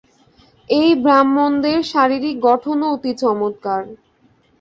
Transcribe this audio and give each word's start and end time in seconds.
এই 0.69 0.89
ব্রাহ্মণদের 1.03 1.79
শারীরিক 1.91 2.35
গঠনও 2.47 2.87
অতি 2.93 3.11
চমৎকার। 3.21 3.81